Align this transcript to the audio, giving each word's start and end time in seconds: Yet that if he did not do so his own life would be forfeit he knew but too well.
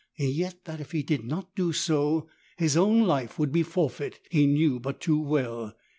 Yet 0.17 0.65
that 0.65 0.81
if 0.81 0.93
he 0.93 1.03
did 1.03 1.23
not 1.25 1.53
do 1.53 1.71
so 1.71 2.27
his 2.57 2.75
own 2.75 3.03
life 3.03 3.37
would 3.37 3.51
be 3.51 3.61
forfeit 3.61 4.19
he 4.31 4.47
knew 4.47 4.79
but 4.79 4.99
too 4.99 5.21
well. 5.21 5.75